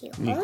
[0.00, 0.42] 日本語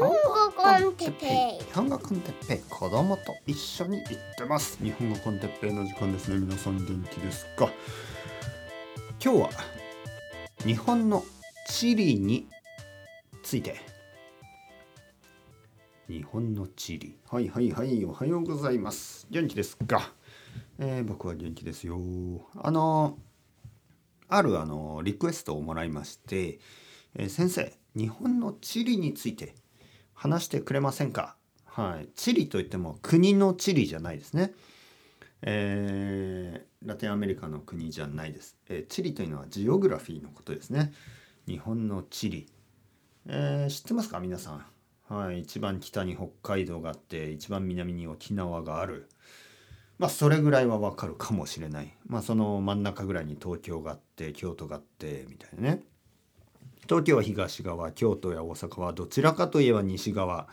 [0.56, 1.64] コンテッペイ。
[1.64, 4.82] 日本語コンテッペイ子供と一緒に行ってます。
[4.82, 7.70] 日本語コンテッペイの時間ですね皆さん元気ですか？
[9.24, 9.50] 今日は
[10.66, 11.22] 日本の
[11.68, 12.48] 地理に
[13.44, 13.76] ついて。
[16.08, 19.28] 日本の地理はいはいはいおはようございます。
[19.30, 20.12] 元気ですか、
[20.80, 22.00] えー僕は元気ですよ。
[22.56, 23.18] あの
[24.28, 26.58] あるあのリクエストをもらいまして、
[27.16, 29.54] えー先生日本の地理について
[30.14, 31.36] 話してくれませんか？
[31.64, 32.08] はい。
[32.16, 34.52] 地理といっても国の地理じゃないですね。
[35.42, 40.92] えーラテンアメリカの国じゃないです、えー地理というのはジオグラフィーのことですね。
[41.46, 42.46] 日本の地理、
[43.26, 44.20] えー知ってますか？
[44.20, 44.66] 皆さん。
[45.08, 45.40] はい。
[45.40, 49.08] 一番北に北海道があって一番南に沖縄がある。
[49.98, 51.94] まあそれぐらいはわかるかもしれない。
[52.06, 55.82] まあその真ん中ぐらいに東京があって京都があってみたいなね
[56.88, 60.48] 東京は東側京都や大阪はどちらかといえば西側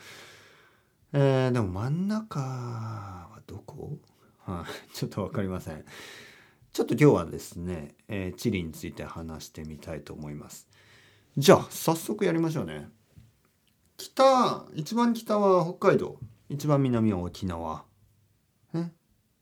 [1.13, 3.98] えーでも真ん中はどこ
[4.43, 5.85] はい、ちょっとわかりません
[6.73, 10.68] ちょっと今日はですね、えー地理について話してみたいと思います
[11.38, 12.90] じゃあ早速やりましょうね
[13.98, 16.18] 北一番北は北海道
[16.49, 17.84] 一番南は沖縄
[18.73, 18.93] ね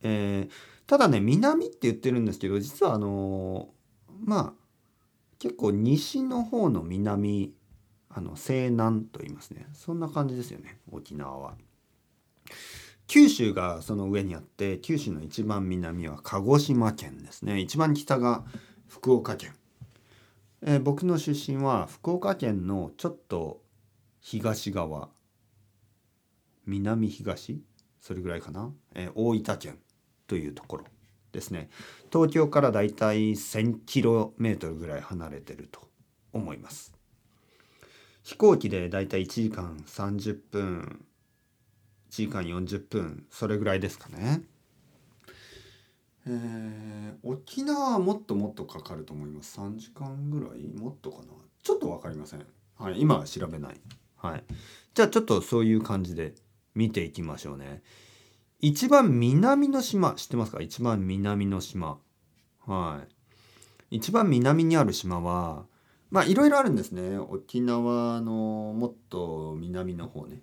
[0.01, 0.51] えー
[0.85, 4.58] ただね南って言ってるんですけど実はあのーまあ
[5.39, 7.53] 結構西の方の南
[8.09, 9.67] あの西南と言いますね。
[9.73, 11.55] そんな感じですよね沖縄は。
[13.07, 17.59] 九州がその上にあって九州の一番南は鹿児島県ですね。
[17.59, 18.43] 一番北が
[18.87, 19.55] 福岡県、
[20.61, 23.61] えー僕の出身は福岡県のちょっと
[24.19, 25.09] 東側。
[26.65, 27.61] 南東？
[28.01, 29.79] それぐらいかな、えー大分県
[30.27, 30.85] というところ。
[31.31, 31.69] ですね。
[32.11, 35.87] 東京からだいたい 1000km ぐらい離れてると
[36.33, 36.93] 思います。
[38.23, 41.03] 飛行機でだいたい1時間30分
[42.11, 44.41] 1時間40分それぐらいですかね。
[46.27, 49.59] えー沖縄はもっともっとかかると思います。
[49.59, 50.67] 3時間ぐらい？
[50.67, 51.25] もっとかな？
[51.63, 52.45] ちょっと分かりません。
[52.77, 53.75] はい今は調べない。
[54.15, 54.43] はい。
[54.93, 56.33] じゃあちょっとそういう感じで
[56.75, 57.81] 見ていきましょうね。
[58.59, 60.61] 一番南の島知ってますか？
[60.61, 61.97] 一番南の島。
[62.65, 63.01] は
[63.89, 63.97] い。
[63.97, 65.65] 一番南にある島は
[66.11, 67.17] まあいろいろあるんですね。
[67.17, 70.41] 沖縄のもっと南の方ね。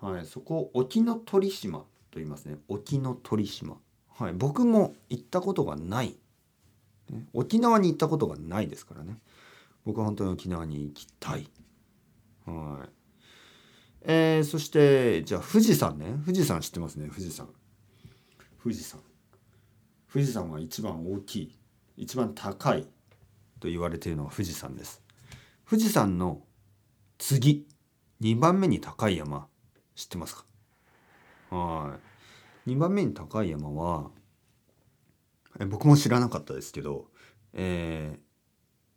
[0.00, 0.26] はい。
[0.26, 2.58] そこ沖ノ鳥島と言いますね。
[2.68, 3.76] 沖ノ鳥島。
[4.14, 4.32] はい。
[4.32, 6.16] 僕も行ったことがない、
[7.34, 9.18] 沖縄に行ったことがないですからね。
[9.84, 11.48] 僕は本当に沖縄に行きたい。
[12.46, 12.88] はい。
[14.08, 16.06] えーそしてじゃあ富士山ね。
[16.24, 17.08] 富士山知ってますね。
[17.08, 17.48] 富士山。
[18.62, 19.00] 富士山。
[20.12, 21.58] 富士山は一番大きい
[21.96, 22.84] 一番高い
[23.58, 25.02] と言われているのは富士山です。
[25.68, 26.42] 富士山の
[27.18, 27.66] 次
[28.20, 29.48] 2番目に高い山
[29.96, 31.56] 知ってますか？
[31.56, 31.98] は
[32.66, 32.70] い。
[32.70, 34.10] 2番目に高い山は
[35.58, 37.08] え僕も知らなかったですけど
[37.54, 38.20] えー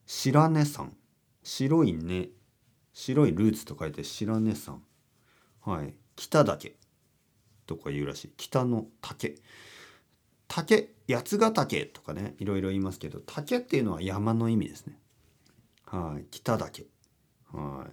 [0.06, 0.94] 白根山。
[1.42, 2.30] 白い根
[2.94, 4.84] 白いルーツと書いて白根山。
[5.62, 5.94] はい。
[6.16, 6.76] 北岳。
[7.66, 8.34] とか言うらしい。
[8.38, 9.36] 北の竹。
[10.48, 14.98] 竹八ヶ岳とかねいろいろ言いますけど竹っていうのは山の意味ですね。
[15.86, 16.26] はい。
[16.32, 16.88] 北岳。
[17.54, 17.92] はい。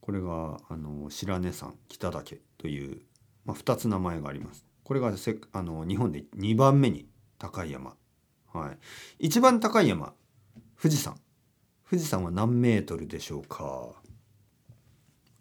[0.00, 3.02] これがあの白根山北岳という、
[3.44, 4.64] まあ、2つ名前があります。
[4.82, 7.06] これがせあの日本で2番目に
[7.38, 7.94] 高い山。
[8.52, 8.78] はい。
[9.18, 10.14] 一番高い山
[10.80, 11.16] 富士山。
[11.88, 13.92] 富士山は何メートルでしょうか？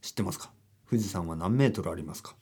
[0.01, 0.51] 知ってますか？
[0.93, 2.35] 富士山は何メートルありますか？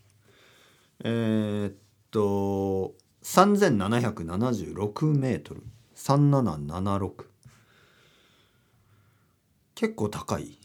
[1.06, 1.74] えーっ
[2.12, 5.64] と3776メートル。
[5.96, 7.14] 3776
[9.74, 10.58] 結構高い。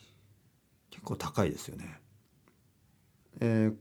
[0.91, 2.01] 結構高いですよね。
[3.39, 3.77] えー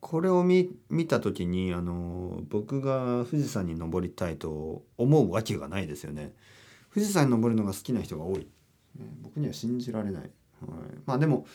[0.00, 0.68] これを見
[1.08, 6.34] た時にあの僕が富士山に登りたいと思うわけがないですよね。
[6.92, 8.48] 富士山に登るのが好きな人が多い。
[9.22, 10.30] 僕には信じられない、はい、
[11.06, 11.46] まあでも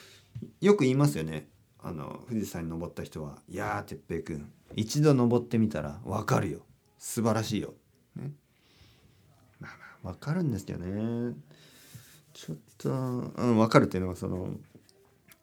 [0.62, 1.50] よく言いますよね。
[1.85, 6.66] あの富士山に登った人は「いやー哲平君一度登ってみたら分かるよ。
[6.97, 7.74] 素晴らしいよ」
[8.16, 8.32] ね。
[9.59, 9.72] まあ
[10.03, 11.35] まあ分かるんですけどね。
[12.34, 12.94] ちょっと、う
[13.46, 14.58] ん、分かるっていうのはその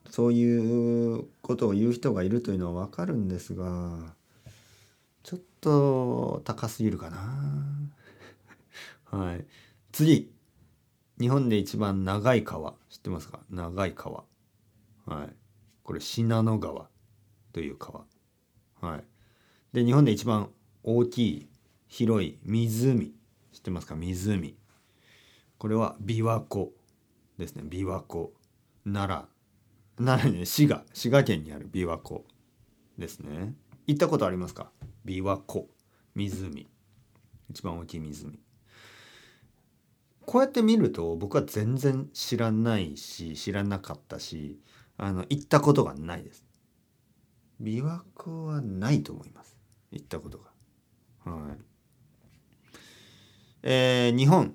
[0.09, 4.17] そういうことを言う人がいるというのは分かるんですが
[5.23, 7.91] ちょっと高すぎるかな。
[9.05, 9.47] はい。
[9.93, 10.33] 次。
[11.21, 12.73] 日本で一番長い川。
[12.89, 13.41] 知ってますか？
[13.51, 14.25] 長い川。
[15.05, 15.37] はい。
[15.91, 16.89] これ信濃川
[17.53, 18.05] という川。
[18.81, 19.05] はい。
[19.73, 20.51] で日本で一番
[20.85, 21.49] 大きい
[21.89, 23.13] 広い湖。
[23.51, 23.97] 知ってますか？
[23.97, 24.57] 湖。
[25.59, 26.73] これは琵琶湖
[27.39, 27.65] ですね。
[27.69, 28.33] 琵琶湖。
[28.85, 29.27] 奈
[29.99, 30.05] 良。
[30.05, 30.85] なのに滋賀。
[30.93, 32.25] 滋賀県にある琵琶湖
[32.97, 33.57] ですね。
[33.89, 34.71] 行ったことありますか？
[35.05, 35.69] 琵琶湖。
[36.15, 36.69] 湖。
[37.51, 38.39] 一番大きい湖。
[40.25, 44.61] こうやって見ると僕は全然知らないし知らなかったし
[45.03, 46.45] あの行ったことがないです。
[47.63, 49.57] 琵琶湖はないと思います。
[49.91, 50.39] 行ったこと
[51.25, 51.33] が。
[51.33, 51.59] はい。
[53.63, 54.55] えー、日本。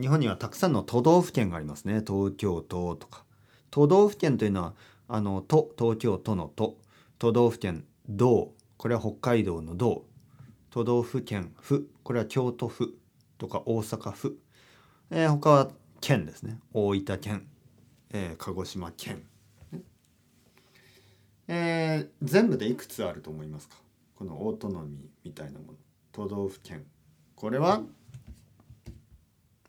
[0.00, 2.02] 日本にはたくさんの都道府県がありますね。
[2.06, 3.24] 東京都とか。
[3.70, 4.74] 都道府県というのは
[5.06, 5.70] あの都。
[5.78, 6.78] 東京都の都。
[7.18, 7.84] 都道府県。
[8.08, 8.54] 道。
[8.78, 10.06] これは北海道の道。
[10.70, 11.90] 都道府県府。
[12.02, 12.96] これは京都府
[13.36, 14.38] とか大阪府、
[15.10, 15.70] えー、他は
[16.00, 16.58] 県ですね。
[16.72, 17.46] 大分県、
[18.10, 19.24] えー、鹿児島県、
[21.54, 23.76] えー、全部でいくつあると思いますか？
[24.14, 25.78] この autonomy みたいなもの。
[26.10, 26.86] 都道府県。
[27.36, 27.82] これは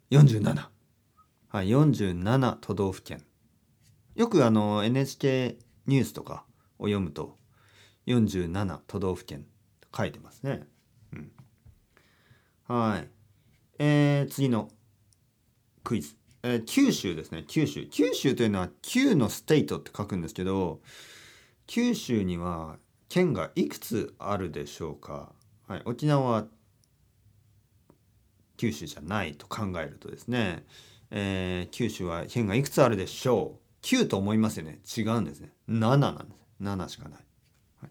[0.10, 0.68] ？47
[1.50, 3.22] はい47都道府県。
[4.16, 6.46] よくあの NHK ニュースとか
[6.80, 7.38] を読むと
[8.08, 9.46] 47都道府県
[9.94, 10.66] 書いてますね。
[11.12, 11.32] うん、
[12.66, 13.10] はい。
[13.80, 14.70] えー、次の
[15.84, 17.44] クイズ、えー、九州ですね。
[17.46, 17.86] 九州。
[17.88, 20.80] 九州というのは9の state って書くんですけど
[21.68, 22.78] 九州には
[23.10, 25.32] 県がいくつあるでしょうか、
[25.68, 26.46] はい、沖縄は
[28.58, 30.66] 九州じゃないと考えるとですね、
[31.12, 37.20] えー、九州は県がいくつあるでしょう？9と思いますよね違うんですね7なんです7しかない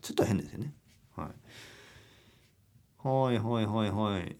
[0.00, 0.72] ちょっと変ですよね。
[1.14, 1.30] は
[3.04, 3.06] い。
[3.06, 4.36] はいはいはいはい。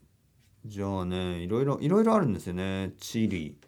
[0.65, 2.93] じゃあね、いろいろ、いろいろあるんですよね。
[2.99, 3.59] チリ。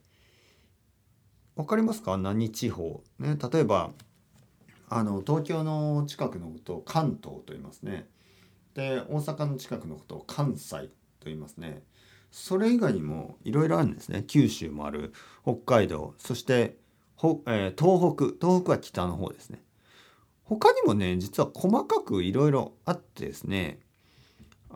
[1.57, 2.17] わかりますか？
[2.17, 3.05] 何地方？
[3.19, 3.93] ね、例えば、
[4.97, 8.09] あの、東京の近くのことを関東と言いますね。
[8.75, 10.91] で、大阪の近くのことを関西と
[11.25, 11.83] 言いますね。
[12.31, 14.23] それ以外にもいろいろあるんですね。
[14.25, 15.13] 九州もある、
[15.43, 16.77] 北海道、そして
[17.17, 19.65] ほ、えー、東北、東北は北の方ですね。
[20.45, 23.81] 他にもね実は細かくいろいろあってですね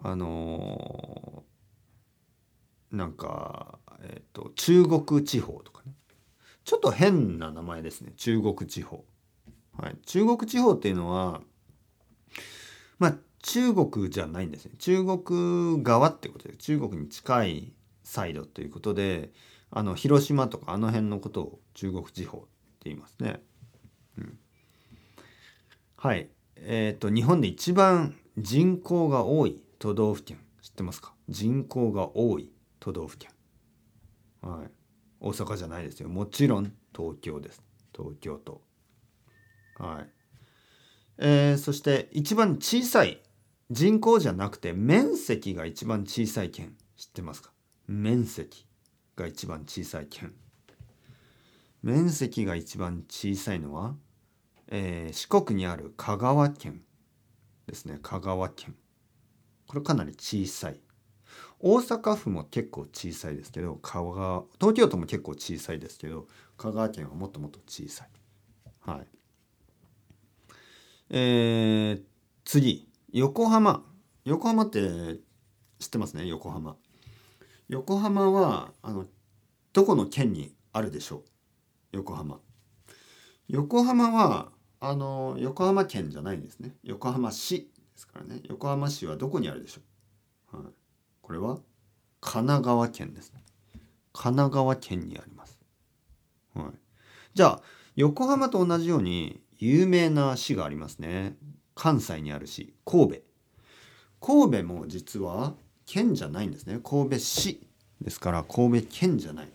[0.03, 5.93] あのー、なんか、えっ、ー、と中国地方とかね
[6.65, 9.05] ちょっと変な名前ですね中国地方。
[9.79, 11.41] はい、中国地方っていうのは
[12.99, 17.73] まあ中国じゃないんですね中国側ってことで中国に近い
[18.03, 19.31] サイドということで
[19.71, 22.47] あの広島とかあの辺のことを中国地方って
[22.85, 23.41] 言いますね。
[24.19, 24.39] うん
[26.01, 26.29] はい。
[26.55, 31.13] えっ、ー、と、日本で一番人口が多い都道府県、知ってますか？
[31.29, 33.33] 人口が多い都道府県。
[34.41, 34.71] はい。
[35.19, 36.09] 大阪じゃないですよ。
[36.09, 37.65] もちろん東京です。
[37.93, 38.63] 東京都。
[39.79, 40.11] はい。
[41.19, 43.23] えー、そして一番小さい
[43.71, 46.77] 人口じゃなくて面積が一番小さい県。
[46.97, 47.53] 知ってますか？
[47.87, 48.67] 面積
[49.17, 50.35] が一番小さい県。
[51.83, 53.95] 面積が一番小さいのは
[54.71, 56.83] えー、四国にある香川県
[57.67, 57.99] ですね。
[58.03, 58.75] 香川県。
[59.67, 60.81] これかなり小さい。
[61.61, 66.27] 大阪府も結構小さいですけど香川東京都も結構小さいですけど
[66.57, 68.09] 香川県はもっともっと小さい。
[68.81, 69.07] はい。
[71.11, 72.03] えー、
[72.45, 73.85] 次横浜。
[74.25, 75.19] 横浜って
[75.79, 76.77] 知ってますね横浜。
[77.69, 79.07] 横浜はあの
[79.73, 81.23] どこの県にあるでしょう？
[81.93, 82.41] 横浜。
[83.49, 84.49] 横浜は
[84.81, 86.77] あの横浜県じゃないんですね。
[86.83, 88.41] 横浜市ですからね。
[88.45, 89.81] 横浜市はどこにあるでしょ
[90.53, 90.67] う、はい、
[91.23, 91.59] これは
[92.21, 93.33] 神奈川県です。
[94.13, 95.61] 神奈川県にあります、
[96.55, 96.65] はい、
[97.35, 97.61] じゃあ
[97.95, 101.37] 横浜と同じように有名な市がありますね。
[101.75, 102.75] 関西にある市。
[102.85, 103.23] 神戸。
[104.21, 105.55] 神戸も実は
[105.87, 106.81] 県じゃないんですね。
[106.83, 107.67] 神戸市
[108.01, 109.49] ですから神戸県じゃない。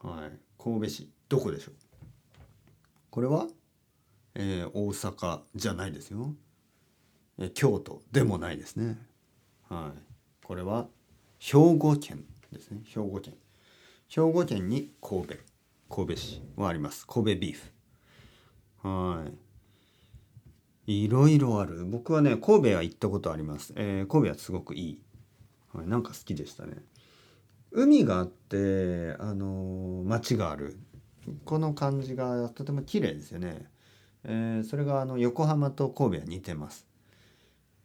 [0.00, 0.38] はい。
[0.58, 1.08] 神戸市。
[1.28, 1.74] どこでしょう？
[3.10, 3.46] これは？
[4.34, 6.34] えー、大阪じゃないですよ、
[7.38, 8.98] えー、京都でもないですね。
[9.68, 10.00] はい。
[10.42, 10.88] これは
[11.38, 12.80] 兵庫県ですね。
[12.84, 13.34] 兵庫県。
[14.08, 15.34] 兵庫県に神戸。
[15.88, 17.06] 神戸市はあります。
[17.06, 17.60] 神戸ビーフ。
[18.82, 19.24] は
[20.86, 21.04] い。
[21.04, 21.84] いろいろある。
[21.86, 25.00] 僕はね神戸は行ったことあります、えー、神戸はすごくいい、
[25.72, 26.76] はい、なんか好きでしたね。
[27.70, 30.78] 海があってあのー、街がある。
[31.44, 33.66] この感じがとても綺麗ですよね。
[34.24, 36.86] えー、それがあの横浜と神戸は似てます。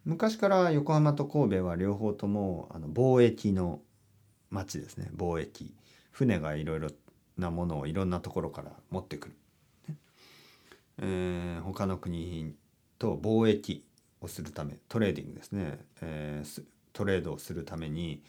[0.04, 3.80] 昔から横浜と神戸は両方ともあの貿易の
[4.50, 5.10] 町ですね。
[5.16, 5.74] 貿易。
[6.12, 6.88] 船がいろいろ
[7.36, 9.36] なものをいろんなところから持ってくる、
[11.00, 12.54] えー、他の国
[12.98, 13.84] と貿易
[14.20, 16.62] をするため trading ですね、えー、
[16.92, 18.22] トレードをするために、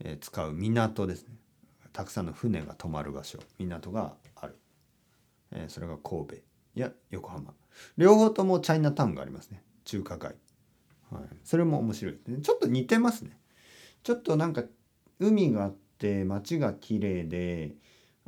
[0.00, 1.34] えー、使う港ですね。
[1.92, 3.38] たくさんの船が泊まる場所。
[3.58, 4.56] 港がある、
[5.52, 6.34] えー、それが神戸
[6.74, 7.54] や横浜。
[7.96, 9.62] 両方ともチャイナタウンがありますね。
[9.84, 10.34] 中華街、
[11.10, 12.38] はい、それも面白いですね。
[12.42, 13.38] ちょっと似てますね。
[14.02, 14.64] ちょっとなんか
[15.20, 17.74] 海があって街が綺麗で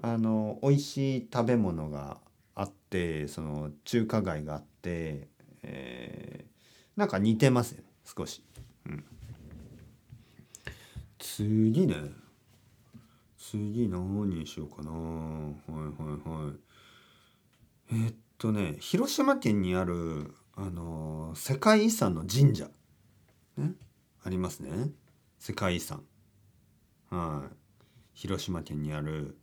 [0.01, 2.19] あの美味しい食べ物が
[2.57, 5.29] あってその中華街があって、
[5.63, 6.57] えー
[6.97, 8.43] なんか似てますよね少し、
[8.87, 9.05] うん、
[11.19, 11.95] 次ね。
[13.39, 14.91] 次何にしようかな。
[14.91, 16.55] はいはいはい。
[17.93, 22.69] えーっとね広島県にあるあのー世界遺産の神社。
[23.59, 23.73] ね。
[24.25, 24.91] ありますね。
[25.39, 26.03] 世界遺産。
[27.11, 27.55] はい。
[28.15, 29.37] 広島県にある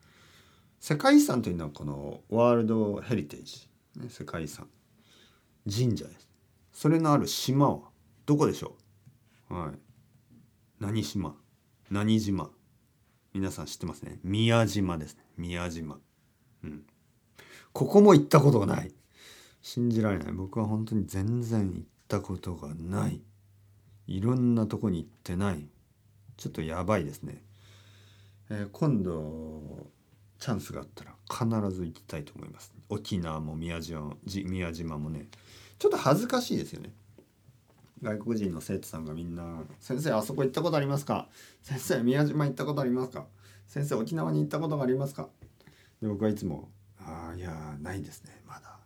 [0.85, 4.67] 世界遺産というのはこのワールドヘリテージ、ね、世界遺産。
[5.65, 6.27] 神社です。
[6.73, 7.79] それのある島は
[8.25, 8.75] どこでしょ
[9.49, 9.53] う？
[9.53, 9.71] はい。
[10.81, 11.37] 何島？
[11.89, 12.49] 何島？
[13.33, 14.19] 皆さん知ってますね。
[14.25, 15.23] 宮島ですね。
[15.37, 15.99] 宮島。
[16.65, 16.83] うん。
[17.71, 18.91] ここも行ったことがない。
[19.61, 20.33] 信じられない。
[20.33, 23.21] 僕は本当に全然行ったことがない。
[24.07, 25.65] いろんなとこに行ってない。
[26.35, 27.41] ちょっとやばいですね、
[28.49, 29.87] えー今度
[30.43, 35.27] チャンスがあったら必ず行きたいと思います沖縄も宮島宮島もね
[35.79, 36.91] ちょっと恥ずかしいですよね
[38.01, 41.29] 外国人の生徒さんがみんな「先生あそこ行ったことありますか?」
[41.63, 43.25] 「先生宮島行ったことありますか?」
[43.69, 45.29] 「先生沖縄に行ったことがありますか?」
[46.03, 46.69] で僕はいつも
[46.99, 48.77] 「ああいやないですねまだ」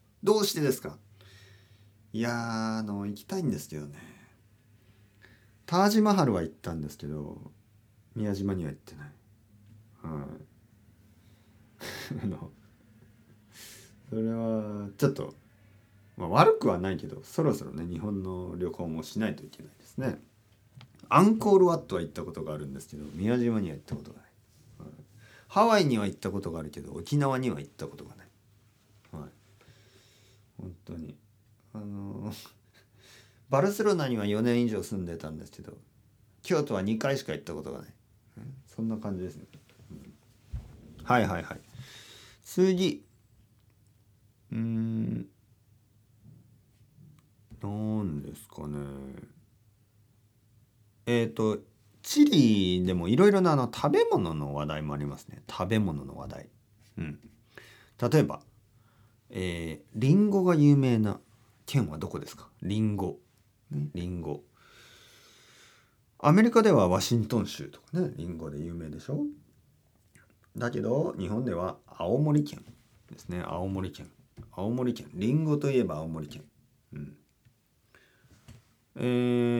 [0.24, 0.96] 「どうしてですか?」
[2.14, 3.98] いやあの行きたいんですけどね
[5.66, 7.52] タージマハルは行ったんですけど
[8.14, 9.12] 宮島には行ってない
[12.22, 12.50] あの
[14.10, 15.34] それはちょっと、
[16.16, 20.20] まあ、悪くはないけどそろそろね日本の旅行もしないといけないですね。
[21.08, 24.26] アンコールワットは行ったことがあるんですけど宮島には行ったことがない、
[24.78, 24.90] はい。
[25.48, 28.26] ハワイには行ったことがあるけど沖縄には行ったことがない。
[29.12, 29.30] はい。
[30.58, 31.16] 本当に。
[31.74, 32.32] あの
[33.50, 35.76] バルセロナには4年以上住んでたんですけど
[36.42, 37.94] 京都は2回しか行ったことがない、
[38.38, 38.54] うん。
[38.66, 39.44] そんな感じですね、
[39.90, 40.14] うん。
[41.04, 41.60] はいはいはい。
[42.54, 43.02] 次。
[44.52, 45.26] うん。
[47.62, 48.76] なんですかね。
[51.06, 51.60] えっ、と
[52.02, 55.42] チリでもいろいろなあの食べ物の話題もありますね。
[55.50, 56.48] 食べ物の話題。
[56.98, 57.18] うん。
[58.10, 58.42] 例えば
[59.30, 61.20] えー、リンゴが有名な
[61.64, 62.50] 県はどこですか？
[62.60, 63.18] リンゴ。
[63.94, 64.42] リンゴ。
[66.18, 69.24] アメリカではワシントン州とかねリンゴで有名でしょ？
[70.56, 72.64] だけど日本では青森県
[73.10, 73.42] ですね。
[73.46, 74.10] 青森県。
[74.52, 75.08] 青森県。
[75.14, 76.44] リンゴといえば青森県。
[76.92, 77.16] うん。
[78.96, 79.00] え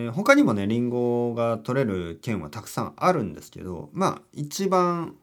[0.09, 5.17] ー他にもねリンゴが取れる県はたくさんあるんですけどまあ一番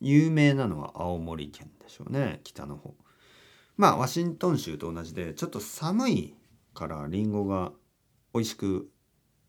[0.00, 2.40] 有名なのは青森県でしょうね。
[2.42, 2.94] 北の方。
[3.76, 6.34] まあワシントン州と同じでちょっと寒い
[6.74, 7.72] からリンゴが
[8.34, 8.88] 美味しく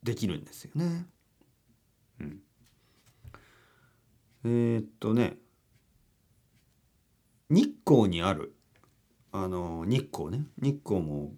[0.03, 1.05] できるんですよね。
[2.19, 2.39] うん、
[4.43, 5.37] えーっとね
[7.49, 8.55] 日光にある
[9.31, 10.45] あの日光ね。
[10.61, 11.33] 日光も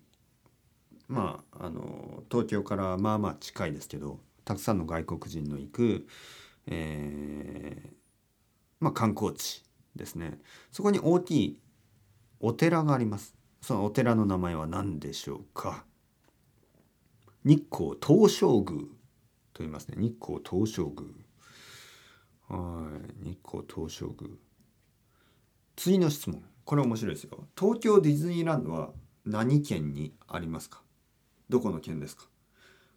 [1.08, 6.08] まああの東京からまあまあ近いですけどたくさんの外国人の行く、
[6.68, 7.90] えー
[8.80, 9.64] まあ、観光地
[9.96, 10.40] ですね。
[10.72, 11.60] そこに大きい
[12.40, 13.36] お寺があります。
[13.62, 15.86] そのお寺の名前は何でしょうか。
[17.46, 18.84] 日光東照宮
[19.54, 19.96] と言いますね。
[19.98, 21.23] 日光東照宮。
[22.50, 22.90] は
[23.22, 23.30] い。
[23.30, 24.32] 日光東照宮。
[25.76, 26.44] 次の質問。
[26.66, 27.48] これ面白いですよ。
[27.60, 28.92] 東京ディズニーランドは
[29.26, 30.82] 何県にありますか？
[31.50, 32.28] どこの県ですか？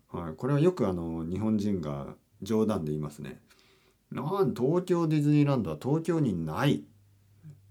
[0.08, 0.34] はい。
[0.34, 3.40] これはよくあの日本人が冗談で言いますね。
[4.12, 6.84] なん東京ディズニーランドは東京にない。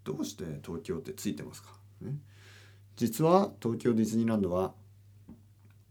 [0.03, 1.69] どうして東京ってついてますか、
[2.01, 2.13] ね、
[2.95, 4.73] 実は東京ディズニーランドは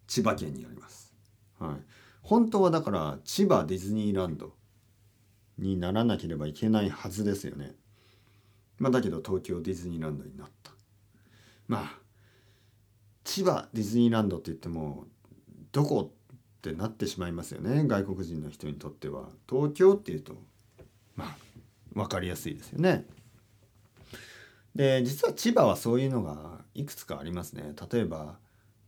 [0.06, 1.12] 千葉県にあります。
[1.58, 1.76] はい、
[2.22, 4.54] 本当はだから千葉ディズニーランド
[5.58, 7.74] にならなければいけないはずですよね。
[8.78, 10.72] まあだけど東京ディズニーランドになった。
[11.68, 11.98] まあ
[13.24, 15.06] 千葉ディズニーランドって言っても
[15.72, 19.28] どこってなってしまいますよね外国人の人にとっては。
[19.48, 20.34] 東京っていうと
[21.16, 21.36] まあ
[21.94, 23.06] 分かりやすいですよね。
[24.74, 27.74] で実は千葉はそういうのがいくつかありますね。
[27.92, 28.38] 例えば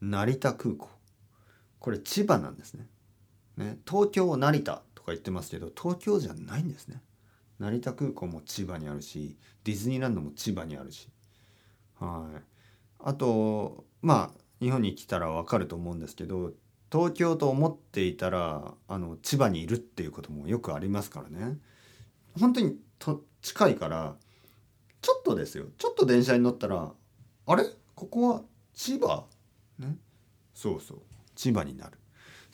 [0.01, 0.89] 成田空港
[1.79, 2.89] これ千葉なんですね。
[3.57, 7.01] ね東京成田か言ってますけど東京じゃないんですね。
[7.59, 11.09] 成田空港も千葉にあるしディズニーランドも千葉にあるし。
[11.99, 12.43] はい。
[12.99, 16.53] あとまあ日本に来たらわかると思うんですけど
[16.93, 21.59] 東京と思っていたらあの千葉にいるっていうこともよくありますからね。
[22.39, 24.17] 本当にと近いから
[25.01, 25.67] ちょっとですよ。
[25.79, 26.93] ちょっと電車に乗ったら
[27.47, 27.65] あれ？
[27.95, 28.43] ここは
[28.75, 29.25] 千葉？
[29.79, 29.97] ね？
[30.53, 30.99] そうそう。
[31.35, 31.99] 千葉になる。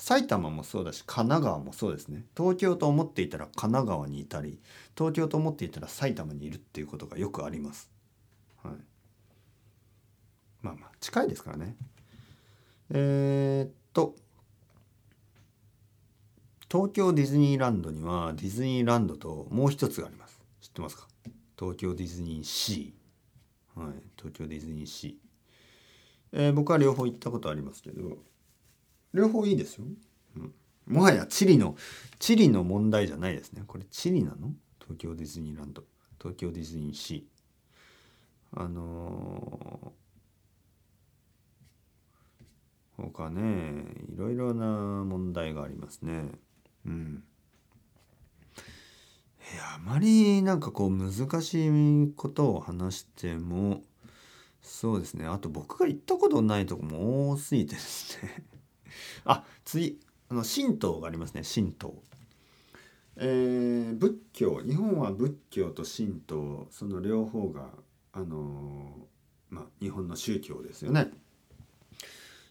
[0.04, 4.58] 埼玉もそうだし神奈川もそうですね東京と思っていたら神奈川にいたり
[4.98, 7.88] 東京と思っていたら埼玉にいるっていうことがよくあります。
[8.64, 8.74] はい、
[10.60, 11.76] まあまあ近いですからね。
[12.90, 14.16] えー、っと
[16.68, 20.40] 東京ディズニーランドにはディズニーランドともう一つがあります。
[20.62, 21.06] 知ってますか？
[21.56, 23.80] 東京ディズニーシー。
[23.80, 26.38] はい、東京ディズニーシー。
[26.40, 28.18] えー、僕は両方行ったことありますけど
[29.14, 29.84] 両方いいですよ。
[30.36, 30.54] うん、
[30.86, 31.76] もはや地理の
[32.18, 33.62] 地理の問題じゃないですね。
[33.66, 34.52] これ地理なの？
[34.80, 35.84] 東京ディズニーランド
[36.18, 38.62] 東京ディズニーシー。
[38.62, 44.66] あのー、他ねいろいろな
[45.04, 46.32] 問題がありますね。
[46.86, 47.24] うん。
[49.52, 53.82] いやあまりなんかこう難しいことを話しても
[54.62, 58.44] そうですねあと僕が行ったことないとこも多すぎてですね
[59.24, 61.94] あ次あの神道がありますね神道。
[63.16, 67.68] えー、仏教日本は仏教と神道その両方が
[68.12, 71.10] あのー、まあ、日本の宗教ですよね。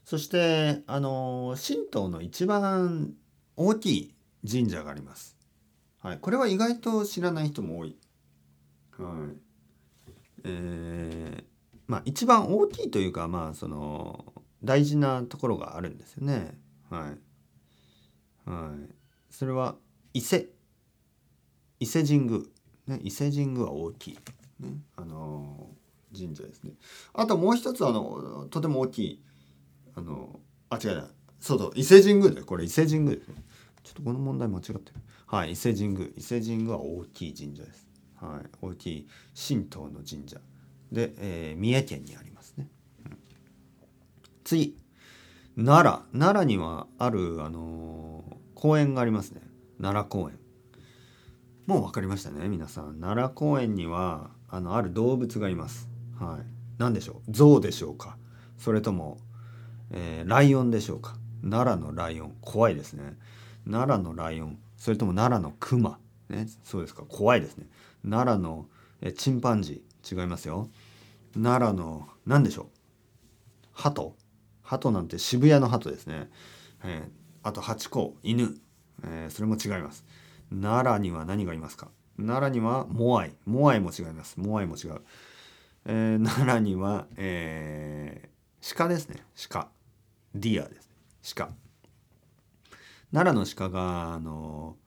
[0.05, 3.13] そしてあのー、神道の一番
[3.55, 4.15] 大きい
[4.49, 5.37] 神社があります。
[6.01, 7.95] はい、これは意外と知らない人も多い。
[8.97, 9.37] はい。
[10.43, 11.43] えー、
[11.87, 14.25] まあ一番大きいというかまあその
[14.63, 16.57] 大事なところがあるんですよね。
[16.89, 17.13] は
[18.45, 18.49] い。
[18.49, 18.93] はい。
[19.29, 19.75] それは
[20.13, 20.47] 伊勢。
[21.79, 22.39] 伊勢神宮。
[22.87, 24.19] ね、伊勢神宮は大きい。
[24.59, 26.73] ね、あのー、神社ですね。
[27.13, 29.23] あともう一つあのとても大きい
[29.95, 30.39] あの
[30.69, 31.07] あ違うな
[31.39, 33.35] そうそう伊勢神宮でこれ伊勢神宮ですね。
[33.83, 34.83] ちょっとこの問題間違ってる。
[35.25, 36.07] はい、伊勢神宮。
[36.15, 37.87] 伊勢神宮は大きい神社です。
[38.15, 39.07] はい、大きい
[39.47, 40.37] 神道の神社
[40.91, 42.30] で、えー、三重県にあります。
[44.51, 44.75] 次
[45.55, 46.01] 奈良。
[46.11, 49.39] 奈良にはある、あのー、公園がありますね。
[49.81, 50.37] 奈良公園。
[51.67, 52.99] もう分かりましたね皆さん。
[52.99, 55.87] 奈良公園にはあのある動物がいます。
[56.19, 56.45] はい。
[56.77, 57.31] 何でしょう？
[57.31, 58.17] 象でしょうか？
[58.57, 59.19] それとも、
[59.91, 61.15] えー、ライオンでしょうか？
[61.49, 62.35] 奈良のライオン。
[62.41, 63.13] 怖いですね。
[63.65, 64.59] 奈良のライオン。
[64.75, 66.47] それとも奈良のクマね？
[66.65, 67.03] そうですか？
[67.07, 67.67] 怖いですね。
[68.03, 68.65] 奈良の
[68.99, 70.21] えチンパンジー。
[70.21, 70.67] 違いますよ。
[71.35, 72.65] 奈良の何でしょう？
[73.71, 74.13] 鳩
[74.71, 76.29] 鳩なんて渋谷の鳩ですね、
[76.85, 77.09] えー、
[77.43, 78.57] あとハチ公犬、
[79.03, 80.05] えー、それも違います。
[80.49, 81.89] 奈良には何がいますか？
[82.17, 83.33] 奈良にはモアイ。
[83.45, 84.39] モアイも違います。
[84.39, 85.01] モアイも違う、
[85.83, 89.17] えー、奈良には、えー、鹿ですね。
[89.49, 89.67] 鹿。
[90.35, 91.49] deer です鹿。
[93.11, 94.77] 奈良の鹿があの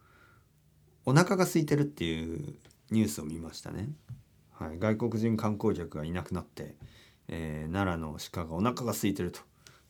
[1.05, 2.55] お腹が空いてるっていう
[2.91, 3.91] ニュースを見ましたね、
[4.53, 6.75] はい、外国人観光客がいなくなって、
[7.29, 9.41] えー、奈良の鹿がお腹が空いてると。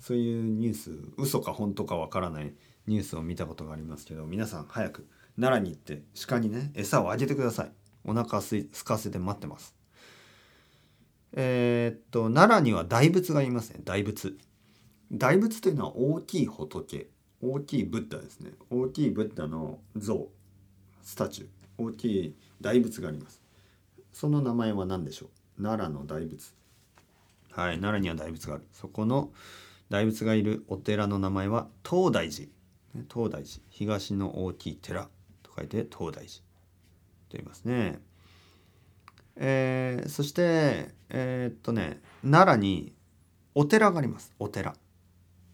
[0.06, 2.52] そういうニュース嘘か本当かわからない
[2.86, 5.06] ニュースを見たことがありますけど皆さん早く
[5.40, 7.72] 奈良に行って鹿にね餌をあげてください。
[8.04, 9.74] お腹すすかせて待ってます。
[11.32, 14.36] えー、っと奈良には大仏がいますね大仏。
[15.10, 17.08] 大仏というのは大きい仏。
[17.40, 18.50] 大きいブッダですね。
[18.68, 20.28] 大きいブッダの像
[21.02, 21.48] スタチュー。
[21.78, 23.40] 大きい大仏があります。
[24.12, 25.62] その名前は何でしょう？
[25.62, 26.52] 奈良の大仏。
[27.52, 28.64] はい奈良には大仏がある。
[28.74, 29.30] そこの
[29.90, 32.48] 大仏がいるお寺の名前は東大寺。
[33.12, 33.60] 東大寺。
[33.68, 35.08] 東の大きい寺。
[35.42, 36.26] と書いて東大寺。
[36.26, 36.30] と
[37.32, 38.00] 言いますね。
[39.36, 42.92] えー、そしてえー、っとね奈良に
[43.54, 44.32] お寺があります。
[44.38, 44.74] お寺。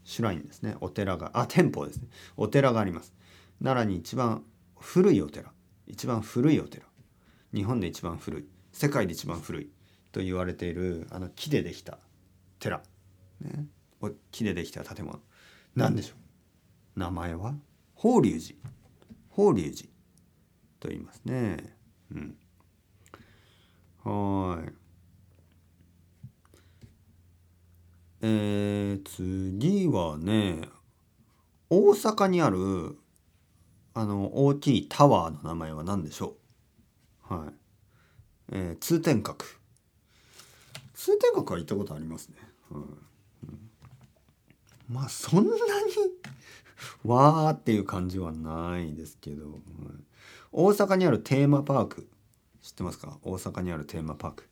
[0.04, 0.76] シュラインですね。
[0.80, 2.08] お寺があ店舗ですね。
[2.36, 3.12] お寺があります。
[3.62, 4.44] 奈良に一番
[4.78, 5.50] 古いお寺。
[5.86, 6.86] 一番古いお寺。
[7.52, 8.44] 日本で一番古い。
[8.72, 9.70] 世界で一番古い。
[10.12, 11.98] と言われているあの木でできた
[12.58, 12.82] 寺、
[13.40, 13.66] ね、
[14.30, 15.20] 木でできた建物。
[15.76, 16.14] 何でしょ
[16.96, 17.00] う？
[17.00, 17.54] 名前は？
[17.94, 18.58] 法隆寺。
[19.28, 19.88] 法隆寺。
[20.80, 21.76] と言いますね。
[22.12, 22.36] うん。
[24.04, 24.72] はい。
[28.22, 30.68] えー、次はね
[31.70, 32.98] 大阪にある
[33.94, 36.36] あの大きいタワーの名前は何でしょ
[37.30, 37.34] う？
[37.34, 37.52] はい、
[38.52, 39.36] えー、通天閣。
[40.92, 42.36] 通天閣は行ったことありますね、
[42.70, 42.98] はいうん、
[44.90, 45.61] まあそんなに
[47.05, 49.61] わーっていう感じはないですけど、はい、
[50.53, 52.09] 大阪にあるテーマパーク
[52.62, 53.18] 知ってますか？
[53.22, 54.48] 大阪にあるテーマパーク、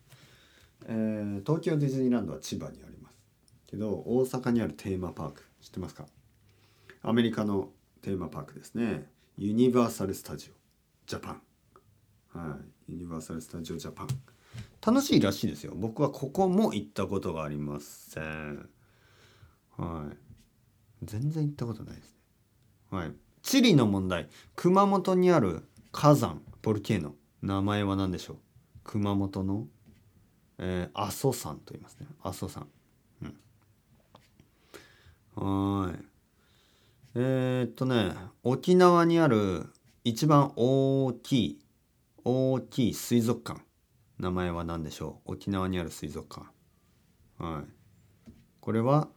[0.87, 2.95] えー、東京ディズニーランドは千葉にある
[3.67, 6.07] けど大阪にあるテーマパーク知ってますか？
[7.03, 7.69] アメリカの
[8.01, 9.07] テーマパークですね。
[9.37, 10.55] ユニバーサル・スタジオ・
[11.07, 11.43] ジャパン。
[12.33, 12.57] は
[12.89, 12.93] い。
[12.93, 14.09] ユニバーサル・スタジオ・ジャパン。
[14.85, 15.75] 楽しいらしいですよ。
[15.77, 18.69] 僕はここも行ったことがありません。
[19.77, 20.17] はい。
[21.03, 22.15] 全然行ったことないです
[22.91, 22.99] ね。
[22.99, 23.13] はい。
[23.43, 24.29] 地理の問題。
[24.57, 26.43] 熊本にある火山。
[26.63, 27.15] ボルケーノ。
[27.41, 28.37] 名前は何でしょう？
[28.83, 29.69] 熊本の、
[30.59, 32.07] えー、阿蘇山と言いますね。
[32.23, 32.67] 阿蘇山。
[35.37, 35.83] うん。
[35.85, 35.99] はい。
[37.15, 39.67] えー、っとね沖縄にある
[40.05, 41.61] 一番大きい
[42.25, 43.61] 大きい水族館。
[44.19, 45.33] 名前は何でしょう？
[45.33, 46.47] 沖縄にある水族館。
[47.39, 47.65] はい。
[48.61, 49.09] これは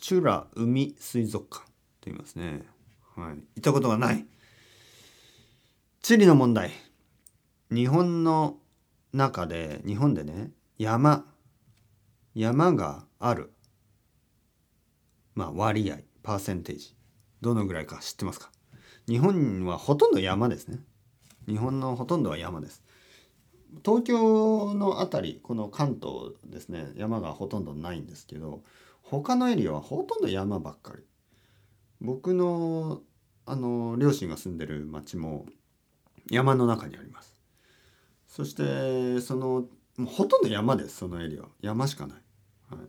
[0.00, 1.72] チュラ海水族館と
[2.06, 2.62] 言いますね。
[3.14, 3.34] はい。
[3.34, 4.24] 行ったことがない。
[6.00, 6.70] 地理の問題。
[7.70, 8.56] 日本の
[9.12, 11.26] 中で日本でね山
[12.34, 13.52] 山がある。
[15.34, 16.96] まあ割合パーセンテージ。
[17.42, 18.50] どのぐらいか知ってますか？
[19.06, 20.78] 日本はほとんど山ですね。
[21.46, 22.82] 日本のほとんどは山です。
[23.84, 26.88] 東京の辺りこの関東ですね。
[26.96, 28.62] 山がほとんどないんですけど
[29.10, 31.02] 他のエリアはほとんど山ばっかり。
[32.00, 33.02] 僕の
[33.44, 35.46] あの両親が住んでる町も
[36.30, 37.34] 山の中にあります。
[38.28, 39.64] そしてその
[39.96, 42.18] もうほとんど山ですそのエリア山しかない、
[42.70, 42.86] はい、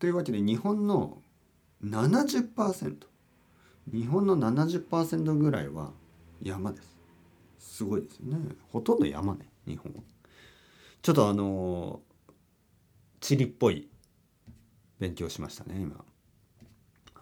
[0.00, 1.22] というわけで日本の
[1.84, 2.96] 70%
[3.92, 5.92] 日本の70%ぐらいは
[6.42, 6.96] 山です。
[7.60, 8.56] すごいですよね。
[8.72, 10.00] ほとんど山ね日本は。
[11.02, 12.00] ちょっとあの
[13.20, 13.89] 地理っぽい
[15.00, 16.04] 勉強しましたね今。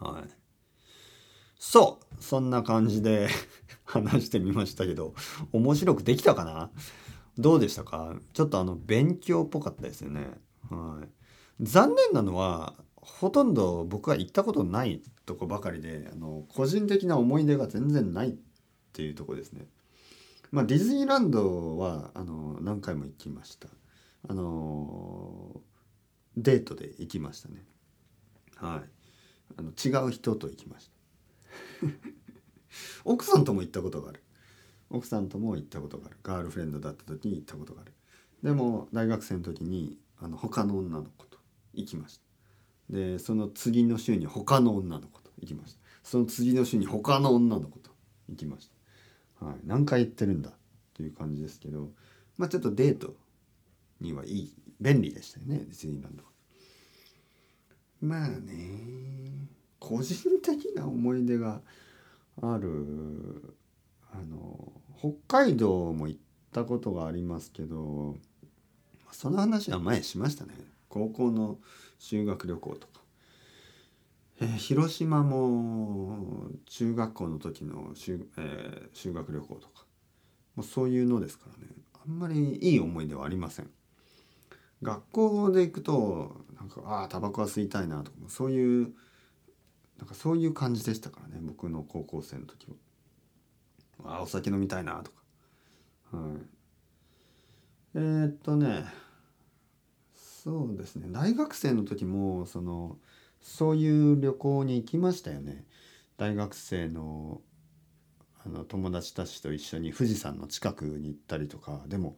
[0.01, 0.25] はい。
[1.59, 3.29] そうそんな感じで
[3.85, 5.15] 話してみましたけど
[5.53, 6.71] 面白くできたかな？
[7.39, 8.17] どうでしたか？
[8.33, 10.39] ちょっとあの勉強っぽかったですよね。
[10.69, 11.09] はい。
[11.61, 18.37] 残念なのはほとんど僕は行ったことないとこばかりであの個人的な思い出が全然ないっ
[18.93, 19.67] ていうとこですね。
[20.51, 23.69] まあ、ディズニーランドはあの何回も行きました。
[24.29, 25.61] あの
[26.43, 27.65] デートで行きましたね。
[28.57, 28.89] はい。
[29.57, 30.91] あの違う人と行きまし
[31.81, 31.87] た。
[33.05, 34.23] 奥さんとも行ったことがある。
[34.91, 36.17] 奥さんとも行ったことがある。
[36.23, 37.93] ガールフレンドだった時に行ったことがある。
[38.43, 41.39] でも大学生の時にあの他の女の子と
[41.75, 42.29] 行きました。
[42.91, 47.91] でその次の週に他の女の子と行きましたその次の週に他の女の子と
[48.29, 48.71] 行きまし
[49.41, 50.53] た、はい、何回行ってるんだ
[50.95, 51.91] という感じですけど
[52.37, 53.15] まあちょっとデート
[54.01, 56.29] にはいい便利でしたよねディズニーランドは。
[58.01, 61.61] まあね個人的な思い出が
[62.41, 63.55] ある
[64.13, 66.21] あの北海道も行っ
[66.53, 68.17] たことがありますけど
[69.11, 70.55] その話は前しましたね。
[70.89, 71.59] 高校の
[71.99, 73.01] 修学旅行とか、
[74.41, 79.85] えー、広島も中学校の時の修,、えー、修学旅行とか。
[80.57, 81.73] もうそういうのですからね。
[82.05, 83.71] あんまりいい思い出はありません。
[84.83, 88.93] 学校で行くとなんかああタバコは吸いたいなとかそういう
[89.99, 92.77] なんかそういう感じでしたからね僕の高校生の時は。
[94.05, 96.17] ああお酒飲みたいなとか。
[96.17, 96.59] はい。
[97.95, 98.85] えー、っとね
[100.15, 102.97] そうですね大学生の時もその
[103.41, 105.65] そういう旅行に行きましたよね。
[106.17, 107.41] 大学生の
[108.45, 112.17] あの友達たちと一緒に富士山の近くに行ったりとかでも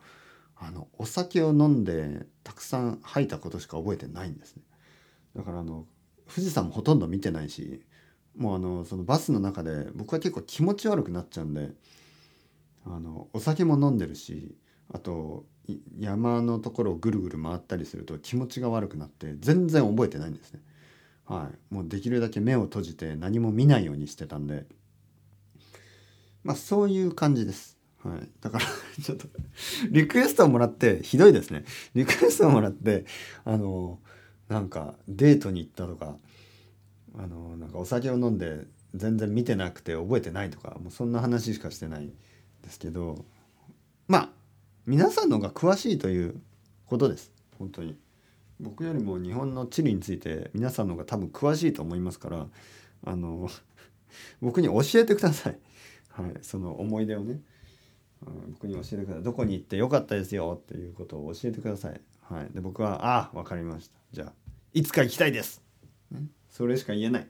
[0.62, 4.62] あのお酒を飲んでたくさん吐いたことしか覚えてないんですね
[5.35, 5.87] だからあの
[6.29, 7.83] 富士山もほとんど見てないし
[8.37, 11.70] もうあのそのバスの中で僕は結構気持ち悪くなっちゃうんで
[12.87, 14.55] あのお酒も飲んでるし
[14.92, 15.44] あと
[15.99, 20.61] 山のところをぐるぐる回ったりすると気持ちが悪くなって全然覚えてないんですね。
[21.25, 24.66] はい、もうできるだけ目を閉じて何も見ないようにしてたんで
[26.42, 27.79] まあそういう感じです。
[28.03, 28.65] はい、だから
[29.03, 29.29] ちょっと
[29.91, 31.65] リクエストをもらってひどいですね。
[31.95, 33.05] リクエストをもらって
[33.45, 34.01] あの
[34.49, 36.17] なんかデートに行ったとか
[37.17, 42.11] あのなんかお酒を飲んで全然見てなくて覚えてないとかもうそんな話しかしてない
[42.63, 43.25] ですけど
[44.09, 44.31] まあ
[44.87, 46.41] 皆さんの方が詳しいという
[46.87, 47.33] ことです。
[47.59, 47.97] 本当に。
[48.59, 52.47] 僕よりも日本の地理について皆さんの方が多分詳しいと思いますから
[53.05, 53.49] あの
[54.43, 55.59] 僕に教えてください、
[56.11, 57.41] はい、その思い出をね。
[58.23, 59.23] 僕に教えてください。
[59.23, 63.97] どこに行ってよかったですよっていうことを教えてください、はい、で僕は「ああ分かりました。
[64.13, 64.33] じゃあ
[64.73, 65.63] いつか行きたいです」
[66.11, 67.29] ね、それしか言えない。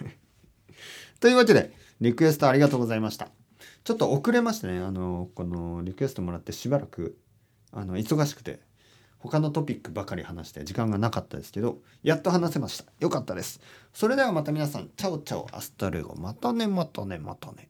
[1.20, 3.30] というわけでリクエストありがとうございました。
[3.82, 7.18] ちょっと遅れましたねあのこのリクエストもらってしばらく
[7.72, 8.60] あの忙しくて
[9.18, 12.84] 他のトピックばかり話して時間がなかったですけどやっと話せました。
[13.00, 13.60] よかったです。
[13.92, 17.69] それではまた皆さん ciao ciao hasta luego またねまたねまたね